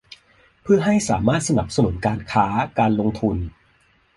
[0.61, 2.45] เพื่อให้สามารถสนับสนุนการค้า
[2.79, 3.35] การลงทุน